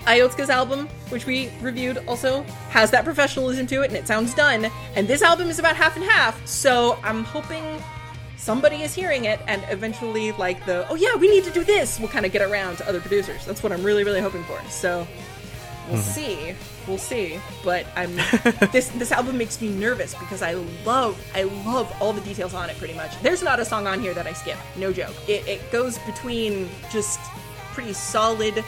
Iotsuka's 0.00 0.50
album, 0.50 0.88
which 1.10 1.24
we 1.24 1.48
reviewed, 1.60 1.98
also 2.08 2.42
has 2.70 2.90
that 2.90 3.04
professionalism 3.04 3.68
to 3.68 3.82
it 3.82 3.86
and 3.86 3.96
it 3.96 4.08
sounds 4.08 4.34
done. 4.34 4.66
And 4.96 5.06
this 5.06 5.22
album 5.22 5.48
is 5.48 5.60
about 5.60 5.76
half 5.76 5.94
and 5.94 6.04
half, 6.04 6.44
so 6.44 6.98
I'm 7.04 7.22
hoping 7.22 7.62
somebody 8.42 8.82
is 8.82 8.92
hearing 8.92 9.26
it 9.26 9.38
and 9.46 9.62
eventually 9.68 10.32
like 10.32 10.66
the 10.66 10.84
oh 10.88 10.96
yeah 10.96 11.14
we 11.14 11.30
need 11.30 11.44
to 11.44 11.50
do 11.50 11.62
this 11.62 12.00
will 12.00 12.08
kind 12.08 12.26
of 12.26 12.32
get 12.32 12.42
around 12.42 12.76
to 12.76 12.88
other 12.88 13.00
producers. 13.00 13.46
That's 13.46 13.62
what 13.62 13.70
i'm 13.70 13.84
really 13.84 14.02
really 14.02 14.20
hoping 14.20 14.42
for. 14.44 14.60
So 14.68 15.06
we'll 15.88 15.98
mm-hmm. 15.98 16.10
see. 16.10 16.54
We'll 16.88 16.98
see. 16.98 17.38
But 17.62 17.86
i'm 17.94 18.12
this 18.72 18.88
this 18.88 19.12
album 19.12 19.38
makes 19.38 19.60
me 19.60 19.68
nervous 19.68 20.16
because 20.16 20.42
i 20.42 20.54
love 20.84 21.24
i 21.36 21.44
love 21.44 21.94
all 22.02 22.12
the 22.12 22.20
details 22.22 22.52
on 22.52 22.68
it 22.68 22.76
pretty 22.78 22.94
much. 22.94 23.12
There's 23.22 23.44
not 23.44 23.60
a 23.60 23.64
song 23.64 23.86
on 23.86 24.00
here 24.00 24.12
that 24.12 24.26
i 24.26 24.32
skip. 24.32 24.58
No 24.76 24.92
joke. 24.92 25.14
It, 25.28 25.46
it 25.46 25.70
goes 25.70 25.98
between 26.00 26.68
just 26.90 27.20
pretty 27.74 27.92
solid 27.92 28.64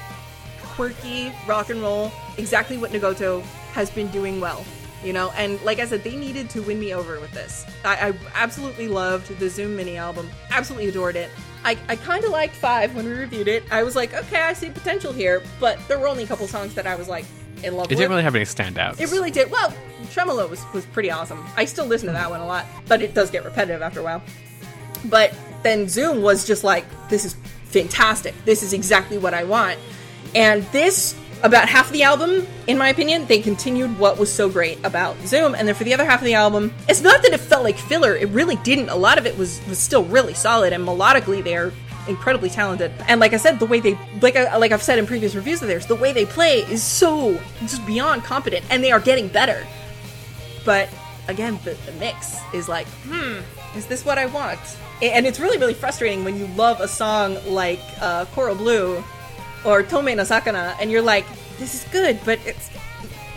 quirky 0.62 1.32
rock 1.48 1.70
and 1.70 1.82
roll 1.82 2.12
exactly 2.38 2.78
what 2.78 2.92
Negoto 2.92 3.42
has 3.72 3.90
been 3.90 4.06
doing 4.08 4.40
well 4.40 4.64
you 5.04 5.12
know. 5.12 5.32
And 5.36 5.60
like 5.62 5.78
I 5.78 5.86
said, 5.86 6.02
they 6.02 6.16
needed 6.16 6.50
to 6.50 6.62
win 6.62 6.80
me 6.80 6.94
over 6.94 7.20
with 7.20 7.32
this. 7.32 7.66
I, 7.84 8.08
I 8.08 8.14
absolutely 8.34 8.88
loved 8.88 9.38
the 9.38 9.48
Zoom 9.48 9.76
mini 9.76 9.96
album. 9.96 10.30
Absolutely 10.50 10.88
adored 10.88 11.16
it. 11.16 11.30
I, 11.64 11.78
I 11.88 11.96
kind 11.96 12.24
of 12.24 12.30
liked 12.30 12.54
five 12.54 12.94
when 12.94 13.06
we 13.06 13.12
reviewed 13.12 13.48
it. 13.48 13.64
I 13.70 13.82
was 13.82 13.96
like, 13.96 14.12
okay, 14.12 14.42
I 14.42 14.52
see 14.52 14.70
potential 14.70 15.12
here, 15.12 15.42
but 15.60 15.78
there 15.88 15.98
were 15.98 16.08
only 16.08 16.24
a 16.24 16.26
couple 16.26 16.46
songs 16.46 16.74
that 16.74 16.86
I 16.86 16.94
was 16.94 17.08
like 17.08 17.24
in 17.62 17.74
love 17.74 17.86
with. 17.86 17.92
It 17.92 17.94
with. 17.94 17.98
didn't 17.98 18.10
really 18.10 18.22
have 18.22 18.34
any 18.34 18.44
standouts. 18.44 19.00
It 19.00 19.10
really 19.10 19.30
did. 19.30 19.50
Well, 19.50 19.72
Tremolo 20.10 20.46
was, 20.46 20.62
was 20.74 20.84
pretty 20.86 21.10
awesome. 21.10 21.44
I 21.56 21.64
still 21.64 21.86
listen 21.86 22.06
to 22.08 22.12
that 22.12 22.28
one 22.28 22.40
a 22.40 22.46
lot, 22.46 22.66
but 22.86 23.02
it 23.02 23.14
does 23.14 23.30
get 23.30 23.44
repetitive 23.44 23.82
after 23.82 24.00
a 24.00 24.02
while. 24.02 24.22
But 25.06 25.34
then 25.62 25.88
Zoom 25.88 26.22
was 26.22 26.46
just 26.46 26.64
like, 26.64 26.84
this 27.08 27.24
is 27.24 27.34
fantastic. 27.64 28.34
This 28.44 28.62
is 28.62 28.72
exactly 28.72 29.18
what 29.18 29.34
I 29.34 29.44
want. 29.44 29.78
And 30.34 30.62
this, 30.64 31.14
about 31.44 31.68
half 31.68 31.90
the 31.92 32.02
album, 32.02 32.46
in 32.66 32.78
my 32.78 32.88
opinion, 32.88 33.26
they 33.26 33.38
continued 33.38 33.98
what 33.98 34.18
was 34.18 34.32
so 34.32 34.48
great 34.48 34.82
about 34.82 35.14
Zoom. 35.26 35.54
And 35.54 35.68
then 35.68 35.74
for 35.74 35.84
the 35.84 35.92
other 35.92 36.06
half 36.06 36.20
of 36.20 36.24
the 36.24 36.34
album, 36.34 36.72
it's 36.88 37.02
not 37.02 37.22
that 37.22 37.32
it 37.32 37.38
felt 37.38 37.62
like 37.62 37.76
filler. 37.76 38.16
It 38.16 38.30
really 38.30 38.56
didn't. 38.56 38.88
A 38.88 38.96
lot 38.96 39.18
of 39.18 39.26
it 39.26 39.36
was, 39.36 39.60
was 39.68 39.78
still 39.78 40.04
really 40.04 40.32
solid, 40.32 40.72
and 40.72 40.84
melodically, 40.88 41.44
they're 41.44 41.70
incredibly 42.08 42.48
talented. 42.48 42.92
And 43.08 43.20
like 43.20 43.34
I 43.34 43.36
said, 43.36 43.60
the 43.60 43.66
way 43.66 43.80
they, 43.80 43.98
like 44.22 44.36
I, 44.36 44.56
like 44.56 44.72
I've 44.72 44.82
said 44.82 44.98
in 44.98 45.06
previous 45.06 45.34
reviews 45.34 45.60
of 45.60 45.68
theirs, 45.68 45.86
the 45.86 45.94
way 45.94 46.12
they 46.14 46.24
play 46.24 46.60
is 46.60 46.82
so 46.82 47.38
just 47.60 47.86
beyond 47.86 48.24
competent, 48.24 48.64
and 48.70 48.82
they 48.82 48.90
are 48.90 49.00
getting 49.00 49.28
better. 49.28 49.66
But 50.64 50.88
again, 51.28 51.58
the, 51.62 51.76
the 51.84 51.92
mix 51.92 52.38
is 52.54 52.70
like, 52.70 52.86
hmm, 53.06 53.40
is 53.76 53.86
this 53.86 54.02
what 54.02 54.16
I 54.16 54.26
want? 54.26 54.60
And 55.02 55.26
it's 55.26 55.38
really, 55.38 55.58
really 55.58 55.74
frustrating 55.74 56.24
when 56.24 56.38
you 56.38 56.46
love 56.48 56.80
a 56.80 56.88
song 56.88 57.36
like 57.46 57.80
uh, 58.00 58.24
Coral 58.26 58.54
Blue 58.54 59.04
or 59.64 59.82
Tome 59.82 60.06
no 60.06 60.22
Sakana, 60.22 60.74
and 60.80 60.90
you're 60.90 61.02
like, 61.02 61.26
this 61.58 61.74
is 61.74 61.84
good, 61.92 62.18
but 62.24 62.38
it's 62.44 62.70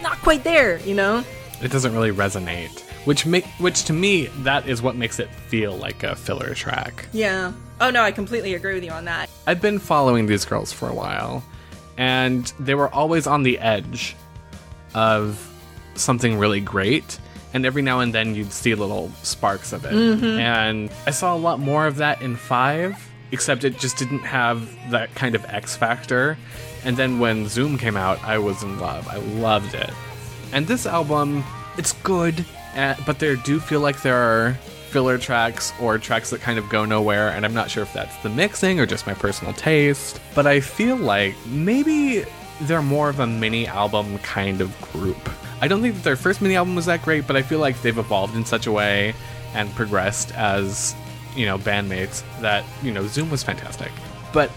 not 0.01 0.17
quite 0.19 0.43
there, 0.43 0.79
you 0.79 0.95
know? 0.95 1.23
it 1.61 1.71
doesn't 1.71 1.93
really 1.93 2.11
resonate. 2.11 2.81
Which 3.05 3.25
make 3.25 3.45
which 3.59 3.85
to 3.85 3.93
me 3.93 4.25
that 4.39 4.67
is 4.67 4.81
what 4.81 4.95
makes 4.95 5.19
it 5.19 5.29
feel 5.29 5.75
like 5.77 6.03
a 6.03 6.15
filler 6.15 6.53
track. 6.53 7.07
Yeah. 7.13 7.53
Oh 7.79 7.89
no, 7.89 8.01
I 8.01 8.11
completely 8.11 8.53
agree 8.53 8.73
with 8.73 8.83
you 8.83 8.91
on 8.91 9.05
that. 9.05 9.29
I've 9.45 9.61
been 9.61 9.79
following 9.79 10.25
these 10.25 10.43
girls 10.43 10.73
for 10.73 10.89
a 10.89 10.93
while, 10.93 11.43
and 11.97 12.51
they 12.59 12.75
were 12.75 12.93
always 12.93 13.25
on 13.25 13.43
the 13.43 13.59
edge 13.59 14.15
of 14.93 15.41
something 15.95 16.37
really 16.37 16.59
great. 16.59 17.19
And 17.53 17.65
every 17.65 17.81
now 17.81 18.01
and 18.01 18.13
then 18.13 18.35
you'd 18.35 18.51
see 18.51 18.75
little 18.75 19.09
sparks 19.23 19.71
of 19.71 19.85
it. 19.85 19.93
Mm-hmm. 19.93 20.25
And 20.25 20.91
I 21.07 21.11
saw 21.11 21.33
a 21.33 21.39
lot 21.39 21.59
more 21.59 21.87
of 21.87 21.95
that 21.95 22.21
in 22.21 22.35
five, 22.35 23.06
except 23.31 23.63
it 23.63 23.77
just 23.77 23.97
didn't 23.97 24.19
have 24.19 24.69
that 24.91 25.13
kind 25.15 25.35
of 25.35 25.45
X 25.45 25.75
factor. 25.75 26.37
And 26.83 26.95
then 26.97 27.19
when 27.19 27.47
Zoom 27.47 27.77
came 27.77 27.97
out, 27.97 28.23
I 28.23 28.37
was 28.37 28.63
in 28.63 28.79
love. 28.79 29.07
I 29.07 29.17
loved 29.17 29.73
it. 29.73 29.89
And 30.53 30.67
this 30.67 30.85
album, 30.85 31.43
it's 31.77 31.93
good, 31.93 32.45
uh, 32.75 32.95
but 33.05 33.19
there 33.19 33.35
do 33.35 33.59
feel 33.59 33.81
like 33.81 34.01
there 34.01 34.15
are 34.15 34.53
filler 34.89 35.17
tracks 35.17 35.73
or 35.81 35.97
tracks 35.97 36.29
that 36.29 36.39
kind 36.39 36.57
of 36.57 36.69
go 36.69 36.85
nowhere, 36.85 37.29
and 37.29 37.45
I'm 37.45 37.53
not 37.53 37.69
sure 37.69 37.83
if 37.83 37.91
that's 37.91 38.15
the 38.23 38.29
mixing 38.29 38.79
or 38.79 38.85
just 38.85 39.05
my 39.05 39.13
personal 39.13 39.53
taste. 39.53 40.21
But 40.33 40.47
I 40.47 40.61
feel 40.61 40.95
like 40.95 41.35
maybe 41.45 42.23
they're 42.61 42.81
more 42.81 43.09
of 43.09 43.19
a 43.19 43.27
mini 43.27 43.67
album 43.67 44.17
kind 44.19 44.61
of 44.61 44.79
group. 44.93 45.29
I 45.59 45.67
don't 45.67 45.81
think 45.81 45.95
that 45.95 46.03
their 46.03 46.15
first 46.15 46.41
mini 46.41 46.55
album 46.55 46.75
was 46.75 46.85
that 46.85 47.03
great, 47.03 47.27
but 47.27 47.35
I 47.35 47.41
feel 47.41 47.59
like 47.59 47.81
they've 47.81 47.97
evolved 47.97 48.35
in 48.35 48.45
such 48.45 48.67
a 48.67 48.71
way 48.71 49.13
and 49.53 49.69
progressed 49.75 50.33
as, 50.35 50.95
you 51.37 51.45
know, 51.45 51.57
bandmates 51.57 52.23
that, 52.41 52.65
you 52.83 52.91
know, 52.91 53.07
Zoom 53.07 53.29
was 53.29 53.43
fantastic. 53.43 53.91
But 54.33 54.51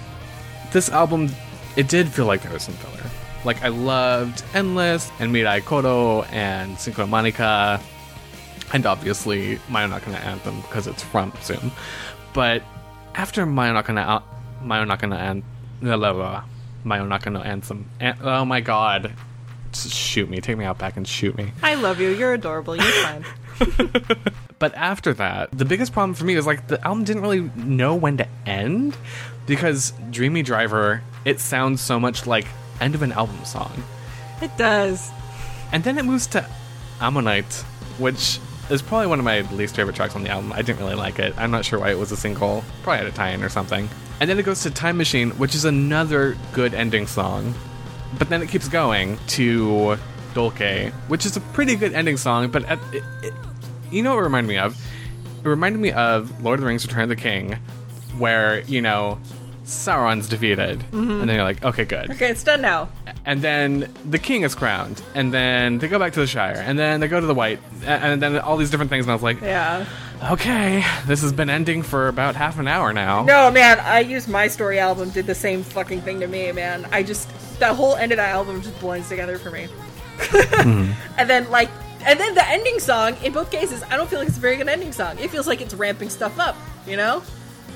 this 0.73 0.89
album, 0.89 1.29
it 1.77 1.89
did 1.89 2.09
feel 2.09 2.27
like 2.27 2.43
there 2.43 2.53
was 2.53 2.63
some 2.65 2.75
filler. 2.75 3.09
Like 3.45 3.63
I 3.63 3.69
loved 3.69 4.43
Endless 4.55 5.11
and 5.21 5.33
Mirai 5.35 5.65
Koro 5.65 6.23
and 6.25 6.77
Synchromanica, 6.77 7.81
and 8.73 8.85
obviously 8.87 9.57
Mayonaka 9.69 10.09
no 10.09 10.15
Anthem 10.19 10.61
because 10.63 10.87
it's 10.87 11.03
from 11.03 11.33
Zoom. 11.43 11.71
But 12.35 12.63
after 13.15 13.47
Mayonaka 13.47 13.95
no 13.95 14.01
An- 14.03 14.69
Mayonaka 14.69 15.09
no 15.09 15.17
An- 15.17 15.43
la, 15.83 15.95
la, 15.95 16.11
la, 16.11 16.45
Mayonaka 16.85 17.33
no 17.33 17.41
Anthem, 17.41 17.89
An- 18.01 18.19
oh 18.23 18.45
my 18.45 18.61
god, 18.61 19.13
Just 19.73 19.93
shoot 19.95 20.29
me, 20.29 20.41
take 20.41 20.59
me 20.59 20.65
out 20.65 20.79
back 20.79 20.97
and 20.97 21.07
shoot 21.09 21.37
me. 21.37 21.53
I 21.63 21.75
love 21.77 22.01
you. 22.01 22.11
You're 22.11 22.35
adorable. 22.35 22.77
You're 22.77 22.85
fine. 22.85 23.25
But 24.61 24.75
after 24.75 25.15
that, 25.15 25.49
the 25.57 25.65
biggest 25.65 25.95
problem 25.95 26.13
for 26.13 26.27
me 26.27 26.35
is 26.35 26.47
like 26.47 26.69
the 26.69 26.79
album 26.87 27.05
didn't 27.05 27.23
really 27.23 27.51
know 27.57 27.95
when 27.95 28.19
to 28.19 28.29
end 28.45 28.95
because 29.47 29.95
Dreamy 30.11 30.43
Driver, 30.43 31.03
it 31.25 31.41
sounds 31.41 31.81
so 31.81 31.99
much 31.99 32.27
like 32.27 32.47
end 32.79 32.95
of 32.95 33.01
an 33.01 33.11
album 33.13 33.43
song. 33.47 33.73
it 34.43 34.55
does. 34.59 35.11
And 35.73 35.83
then 35.83 35.97
it 35.97 36.05
moves 36.05 36.27
to 36.29 36.47
Ammonite, 37.01 37.55
which 37.99 38.39
is 38.69 38.83
probably 38.83 39.07
one 39.07 39.19
of 39.19 39.25
my 39.25 39.41
least 39.53 39.77
favorite 39.77 39.97
tracks 39.97 40.15
on 40.15 40.25
the 40.25 40.29
album. 40.29 40.53
I 40.53 40.61
didn't 40.61 40.79
really 40.81 40.95
like 40.95 41.19
it. 41.19 41.33
I'm 41.39 41.51
not 41.51 41.65
sure 41.65 41.79
why 41.79 41.91
it 41.91 41.99
was 41.99 42.13
a 42.13 42.17
single. 42.17 42.63
Probably 42.83 42.99
had 42.99 43.07
a 43.07 43.13
tie-in 43.13 43.43
or 43.43 43.49
something. 43.49 43.89
And 44.21 44.29
then 44.29 44.39
it 44.39 44.43
goes 44.43 44.63
to 44.65 44.71
Time 44.71 44.99
Machine, 44.99 45.31
which 45.39 45.55
is 45.55 45.65
another 45.65 46.37
good 46.53 46.75
ending 46.75 47.07
song. 47.07 47.55
But 48.19 48.29
then 48.29 48.43
it 48.43 48.51
keeps 48.51 48.69
going 48.69 49.17
to 49.29 49.97
Dolke, 50.35 50.93
which 51.09 51.25
is 51.25 51.39
a 51.39 51.41
pretty 51.41 51.77
good 51.77 51.95
ending 51.95 52.19
song. 52.19 52.51
But 52.51 52.65
at, 52.67 52.79
it, 52.93 53.03
it, 53.23 53.35
you 53.91 54.03
know 54.03 54.15
what 54.15 54.21
it 54.21 54.25
reminded 54.25 54.49
me 54.49 54.59
of? 54.59 54.77
It 55.45 55.49
reminded 55.49 55.81
me 55.81 55.93
of 55.93 56.43
Lord 56.43 56.59
of 56.59 56.63
the 56.63 56.67
Rings: 56.67 56.87
Return 56.87 57.03
of 57.05 57.09
the 57.09 57.17
King, 57.17 57.55
where 58.19 58.61
you 58.63 58.81
know 58.83 59.19
Sauron's 59.65 60.29
defeated, 60.29 60.81
mm-hmm. 60.81 61.11
and 61.21 61.29
then 61.29 61.37
you're 61.37 61.45
like, 61.45 61.65
okay, 61.65 61.85
good 61.85 62.11
Okay, 62.11 62.31
it's 62.31 62.43
done 62.43 62.61
now. 62.61 62.89
and 63.25 63.41
then 63.41 63.93
the 64.09 64.19
king 64.19 64.43
is 64.43 64.55
crowned, 64.55 65.01
and 65.15 65.33
then 65.33 65.79
they 65.79 65.87
go 65.89 65.99
back 65.99 66.13
to 66.15 66.21
the 66.21 66.27
Shire, 66.27 66.57
and 66.57 66.79
then 66.79 67.01
they 67.01 67.09
go 67.09 67.21
to 67.21 67.27
the 67.27 67.35
White, 67.35 67.61
and 67.85 68.21
then 68.21 68.39
all 68.39 68.57
these 68.57 68.71
different 68.71 68.91
things. 68.91 69.05
And 69.05 69.13
I 69.13 69.15
was 69.15 69.23
like, 69.23 69.41
Yeah. 69.41 69.87
okay, 70.33 70.85
this 71.07 71.23
has 71.23 71.33
been 71.33 71.49
ending 71.49 71.83
for 71.83 72.09
about 72.09 72.35
half 72.35 72.59
an 72.59 72.67
hour 72.67 72.93
now. 72.93 73.23
No, 73.23 73.51
man, 73.51 73.79
I 73.81 74.01
used 74.01 74.29
my 74.29 74.49
story 74.49 74.79
album 74.81 75.11
did 75.11 75.27
the 75.27 75.35
same 75.37 75.63
fucking 75.63 76.01
thing 76.03 76.19
to 76.21 76.27
me, 76.27 76.51
man. 76.53 76.87
I 76.91 77.03
just 77.03 77.29
that 77.61 77.77
whole 77.77 77.95
end 77.95 78.11
of 78.13 78.17
that 78.17 78.31
album 78.31 78.63
just 78.63 78.79
blends 78.81 79.09
together 79.09 79.39
for 79.39 79.51
me. 79.51 79.69
Mm-hmm. 80.21 80.93
And 81.19 81.31
then 81.31 81.51
like 81.51 81.71
and 82.05 82.19
then 82.19 82.35
the 82.35 82.47
ending 82.49 82.79
song, 82.79 83.17
in 83.23 83.33
both 83.33 83.51
cases, 83.51 83.83
I 83.91 83.97
don't 83.97 84.09
feel 84.09 84.19
like 84.19 84.29
it's 84.29 84.37
a 84.39 84.41
very 84.41 84.57
good 84.57 84.69
ending 84.69 84.93
song. 84.93 85.19
It 85.19 85.31
feels 85.31 85.47
like 85.47 85.61
it's 85.61 85.75
ramping 85.75 86.11
stuff 86.11 86.39
up, 86.39 86.57
you 86.87 86.97
know? 86.97 87.23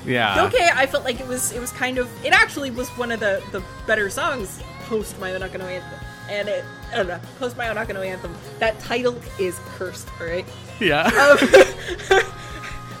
Yeah. 0.05 0.45
okay, 0.45 0.69
I 0.73 0.85
felt 0.85 1.03
like 1.03 1.19
it 1.19 1.27
was 1.27 1.51
it 1.51 1.59
was 1.59 1.71
kind 1.71 1.97
of 1.97 2.07
it 2.23 2.31
actually 2.31 2.69
was 2.69 2.89
one 2.89 3.11
of 3.11 3.19
the 3.19 3.43
the 3.51 3.63
better 3.87 4.09
songs 4.09 4.61
post 4.83 5.19
Mayonaka 5.19 5.57
no 5.57 5.65
Anthem. 5.65 5.99
And 6.29 6.47
it 6.47 6.63
I 6.91 6.97
don't 6.97 7.07
know, 7.07 7.19
post 7.39 7.57
Mayonaka 7.57 7.93
no 7.93 8.01
Anthem. 8.01 8.35
That 8.59 8.79
title 8.79 9.19
is 9.39 9.59
cursed, 9.65 10.07
alright? 10.21 10.45
Yeah. 10.79 11.05
Um, 11.05 11.11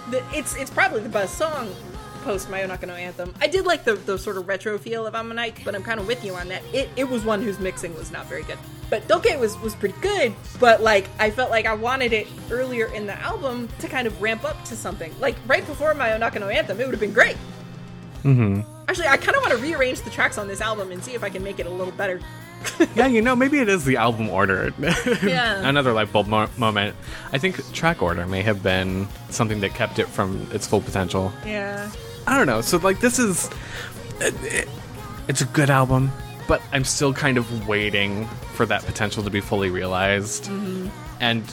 the, 0.09 0.23
it's 0.33 0.55
it's 0.55 0.71
probably 0.71 1.01
the 1.01 1.09
best 1.09 1.37
song 1.37 1.73
post 2.23 2.49
Mayonaka 2.49 2.87
no 2.87 2.95
Anthem. 2.95 3.33
I 3.39 3.47
did 3.47 3.65
like 3.67 3.83
the, 3.83 3.93
the 3.93 4.17
sort 4.17 4.37
of 4.37 4.47
retro 4.47 4.79
feel 4.79 5.05
of 5.05 5.13
Ammonite, 5.13 5.63
but 5.63 5.75
I'm 5.75 5.83
kind 5.83 5.99
of 5.99 6.07
with 6.07 6.25
you 6.25 6.33
on 6.33 6.47
that. 6.47 6.63
It, 6.73 6.89
it 6.95 7.07
was 7.07 7.23
one 7.23 7.41
whose 7.41 7.59
mixing 7.59 7.93
was 7.95 8.11
not 8.11 8.25
very 8.25 8.43
good. 8.43 8.57
But 8.89 9.07
Doke 9.07 9.25
was, 9.39 9.57
was 9.59 9.73
pretty 9.75 9.99
good, 10.01 10.33
but 10.59 10.81
like 10.81 11.09
I 11.19 11.31
felt 11.31 11.49
like 11.49 11.65
I 11.65 11.73
wanted 11.73 12.13
it 12.13 12.27
earlier 12.51 12.87
in 12.93 13.07
the 13.07 13.19
album 13.19 13.67
to 13.79 13.87
kind 13.87 14.05
of 14.07 14.21
ramp 14.21 14.43
up 14.45 14.63
to 14.65 14.75
something. 14.75 15.13
Like 15.19 15.35
right 15.47 15.65
before 15.65 15.93
Mayonaka 15.95 16.39
no 16.39 16.49
Anthem, 16.49 16.79
it 16.79 16.85
would 16.85 16.93
have 16.93 16.99
been 17.01 17.13
great. 17.13 17.35
hmm 18.21 18.61
Actually, 18.87 19.07
I 19.07 19.17
kind 19.17 19.35
of 19.35 19.41
want 19.41 19.53
to 19.55 19.59
rearrange 19.59 20.01
the 20.01 20.11
tracks 20.11 20.37
on 20.37 20.47
this 20.47 20.61
album 20.61 20.91
and 20.91 21.03
see 21.03 21.15
if 21.15 21.23
I 21.23 21.29
can 21.29 21.43
make 21.43 21.59
it 21.59 21.65
a 21.65 21.69
little 21.69 21.93
better. 21.93 22.19
Yeah, 22.95 23.05
you 23.07 23.21
know, 23.21 23.35
maybe 23.35 23.59
it 23.59 23.69
is 23.69 23.85
the 23.85 23.97
album 23.97 24.29
order. 24.29 24.71
Yeah. 25.23 25.67
Another 25.67 25.91
light 25.93 26.11
bulb 26.11 26.27
mo- 26.27 26.49
moment. 26.57 26.95
I 27.33 27.37
think 27.37 27.73
track 27.73 28.01
order 28.01 28.25
may 28.25 28.41
have 28.43 28.63
been 28.63 29.07
something 29.29 29.59
that 29.61 29.73
kept 29.75 29.99
it 29.99 30.07
from 30.07 30.47
its 30.51 30.65
full 30.67 30.81
potential. 30.81 31.31
Yeah. 31.45 31.91
I 32.27 32.37
don't 32.37 32.47
know. 32.47 32.61
So 32.61 32.77
like 32.77 32.99
this 33.01 33.19
is 33.19 33.49
it, 34.19 34.33
it- 34.43 34.69
it's 35.27 35.41
a 35.41 35.45
good 35.45 35.69
album, 35.71 36.11
but 36.47 36.61
I'm 36.71 36.83
still 36.83 37.13
kind 37.13 37.37
of 37.37 37.67
waiting 37.67 38.25
for 38.55 38.65
that 38.65 38.85
potential 38.85 39.23
to 39.23 39.29
be 39.29 39.41
fully 39.41 39.69
realized. 39.69 40.45
Mm-hmm. 40.45 40.89
And 41.19 41.43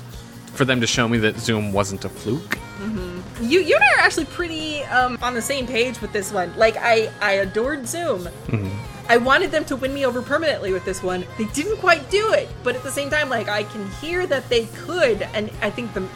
for 0.52 0.64
them 0.64 0.80
to 0.80 0.87
show 0.87 1.08
me 1.08 1.18
that 1.18 1.38
Zoom 1.38 1.72
wasn't 1.72 2.04
a 2.04 2.08
fluke. 2.08 2.58
Mm-hmm. 2.78 3.44
You 3.44 3.61
you 3.61 3.75
and 3.75 3.84
I 3.84 4.00
are 4.00 4.04
actually 4.04 4.26
pretty 4.26 4.82
um, 4.84 5.18
on 5.22 5.34
the 5.34 5.42
same 5.42 5.66
page 5.66 6.00
with 6.00 6.12
this 6.12 6.32
one. 6.32 6.56
Like 6.56 6.76
I 6.76 7.11
I 7.20 7.32
adored 7.32 7.87
Zoom. 7.87 8.22
Mm-hmm. 8.22 9.08
I 9.08 9.16
wanted 9.16 9.50
them 9.50 9.64
to 9.66 9.76
win 9.76 9.92
me 9.92 10.06
over 10.06 10.22
permanently 10.22 10.72
with 10.72 10.84
this 10.84 11.02
one. 11.02 11.25
They 11.38 11.44
didn't 11.46 11.78
quite 11.78 12.08
do 12.11 12.32
it, 12.32 12.49
but 12.62 12.76
at 12.76 12.82
the 12.82 12.90
same 12.90 13.11
time, 13.11 13.28
like 13.28 13.49
I 13.49 13.64
can 13.64 13.88
hear 13.92 14.26
that 14.26 14.49
they 14.49 14.66
could, 14.66 15.22
and 15.34 15.50
I 15.61 15.70
think 15.70 15.94
the 15.94 16.06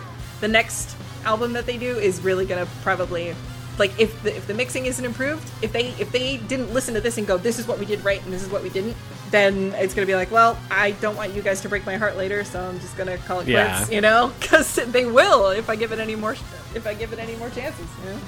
the 0.40 0.48
next 0.48 0.96
album 1.24 1.52
that 1.54 1.66
they 1.66 1.78
do 1.78 1.98
is 1.98 2.20
really 2.20 2.46
gonna 2.46 2.66
probably 2.82 3.34
like 3.78 3.98
if 4.00 4.22
the, 4.22 4.34
if 4.36 4.46
the 4.46 4.54
mixing 4.54 4.86
isn't 4.86 5.04
improved, 5.04 5.48
if 5.62 5.72
they 5.72 5.88
if 6.00 6.10
they 6.12 6.38
didn't 6.38 6.72
listen 6.72 6.94
to 6.94 7.00
this 7.00 7.18
and 7.18 7.26
go, 7.26 7.36
this 7.36 7.58
is 7.58 7.66
what 7.68 7.78
we 7.78 7.84
did 7.84 8.04
right 8.04 8.22
and 8.24 8.32
this 8.32 8.42
is 8.42 8.48
what 8.50 8.62
we 8.62 8.68
didn't, 8.70 8.96
then 9.30 9.72
it's 9.74 9.92
gonna 9.94 10.06
be 10.06 10.14
like, 10.14 10.30
well, 10.30 10.58
I 10.70 10.92
don't 10.92 11.16
want 11.16 11.34
you 11.34 11.42
guys 11.42 11.60
to 11.62 11.68
break 11.68 11.84
my 11.84 11.96
heart 11.96 12.16
later, 12.16 12.42
so 12.44 12.60
I'm 12.60 12.80
just 12.80 12.96
gonna 12.96 13.18
call 13.18 13.40
it 13.40 13.48
Yeah. 13.48 13.76
quits, 13.78 13.92
you 13.92 14.00
know, 14.00 14.32
because 14.40 14.74
they 14.76 15.04
will 15.06 15.48
if 15.50 15.68
I 15.68 15.76
give 15.76 15.92
it 15.92 15.98
any 15.98 16.16
more 16.16 16.32
if 16.74 16.86
I 16.86 16.94
give 16.94 17.12
it 17.12 17.18
any 17.18 17.36
more 17.36 17.50
chances, 17.50 17.86
you 18.04 18.10
know. 18.10 18.18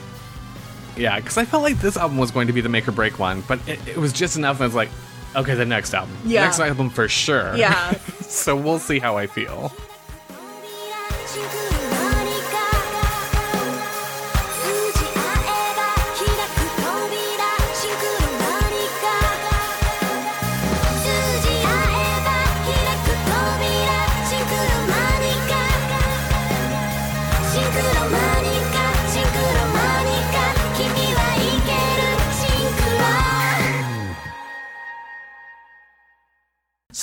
Yeah, 0.97 1.17
because 1.21 1.39
I 1.39 1.45
felt 1.45 1.63
like 1.63 1.79
this 1.81 1.97
album 1.97 2.19
was 2.19 2.31
going 2.33 2.49
to 2.49 2.53
be 2.53 2.61
the 2.61 2.69
make 2.69 2.89
or 2.89 2.93
break 2.93 3.19
one, 3.21 3.43
but 3.47 3.61
it, 3.69 3.79
it 3.87 3.97
was 3.97 4.13
just 4.13 4.37
enough. 4.37 4.57
And 4.57 4.65
I 4.65 4.67
was 4.67 4.75
like, 4.75 4.89
okay, 5.37 5.55
the 5.55 5.65
next 5.65 5.95
album, 5.95 6.17
Yeah. 6.25 6.43
next 6.43 6.59
album 6.59 6.91
for 6.91 7.07
sure. 7.09 7.55
Yeah. 7.57 7.93
so 8.21 8.57
we'll 8.57 8.81
see 8.81 8.99
how 8.99 9.17
I 9.17 9.29
feel. 9.29 9.73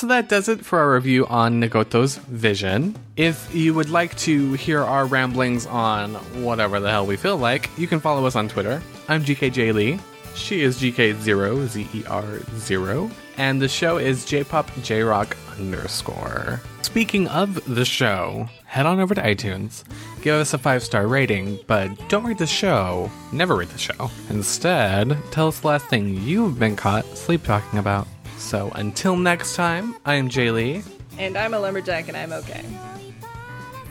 So 0.05 0.09
that 0.09 0.29
does 0.29 0.49
it 0.49 0.63
for 0.63 0.77
our 0.77 0.93
review 0.93 1.25
on 1.25 1.59
Negoto's 1.59 2.17
Vision. 2.17 2.95
If 3.17 3.55
you 3.55 3.73
would 3.73 3.89
like 3.89 4.15
to 4.17 4.53
hear 4.53 4.83
our 4.83 5.07
ramblings 5.07 5.65
on 5.65 6.13
whatever 6.43 6.79
the 6.79 6.91
hell 6.91 7.07
we 7.07 7.17
feel 7.17 7.37
like, 7.37 7.71
you 7.75 7.87
can 7.87 7.99
follow 7.99 8.23
us 8.27 8.35
on 8.35 8.47
Twitter. 8.47 8.83
I'm 9.07 9.25
GKJ 9.25 9.73
Lee. 9.73 9.99
She 10.35 10.61
is 10.61 10.79
GK0, 10.79 11.65
Z 11.65 11.89
E 11.91 12.03
R 12.05 12.39
0. 12.55 13.09
And 13.37 13.59
the 13.59 13.67
show 13.67 13.97
is 13.97 14.25
JPop 14.25 14.67
JRock 14.83 15.35
underscore. 15.57 16.61
Speaking 16.83 17.27
of 17.29 17.59
the 17.65 17.83
show, 17.83 18.47
head 18.65 18.85
on 18.85 18.99
over 18.99 19.15
to 19.15 19.21
iTunes, 19.23 19.85
give 20.21 20.35
us 20.35 20.53
a 20.53 20.59
five 20.59 20.83
star 20.83 21.07
rating, 21.07 21.57
but 21.65 21.89
don't 22.09 22.25
rate 22.25 22.37
the 22.37 22.45
show. 22.45 23.09
Never 23.31 23.55
rate 23.55 23.69
the 23.69 23.79
show. 23.79 24.11
Instead, 24.29 25.17
tell 25.31 25.47
us 25.47 25.61
the 25.61 25.67
last 25.67 25.87
thing 25.87 26.21
you've 26.21 26.59
been 26.59 26.75
caught 26.75 27.05
sleep 27.17 27.43
talking 27.43 27.79
about. 27.79 28.07
So 28.37 28.71
until 28.75 29.15
next 29.15 29.55
time, 29.55 29.95
I 30.05 30.15
am 30.15 30.29
Jay 30.29 30.51
Lee. 30.51 30.83
And 31.17 31.37
I'm 31.37 31.53
a 31.53 31.59
lumberjack 31.59 32.07
and 32.07 32.17
I'm 32.17 32.33
okay. 32.33 32.63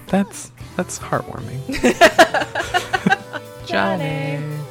That's 0.06 0.52
that's 0.76 0.98
heartwarming. 0.98 1.60
Johnny. 3.66 4.63